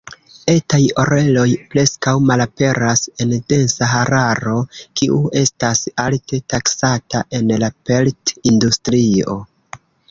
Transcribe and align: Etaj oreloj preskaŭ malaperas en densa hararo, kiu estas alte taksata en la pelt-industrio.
Etaj 0.51 0.77
oreloj 1.01 1.43
preskaŭ 1.73 2.13
malaperas 2.29 3.03
en 3.25 3.35
densa 3.53 3.91
hararo, 3.93 4.57
kiu 5.01 5.21
estas 5.45 5.83
alte 6.09 6.43
taksata 6.57 7.25
en 7.41 7.57
la 7.67 7.75
pelt-industrio. 7.91 9.43